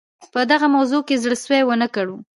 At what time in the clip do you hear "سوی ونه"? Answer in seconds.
1.43-1.87